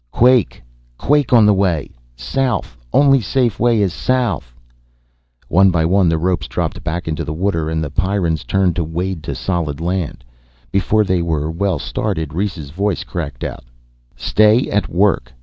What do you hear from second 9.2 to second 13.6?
to solid land. Before they were well started Rhes' voice cracked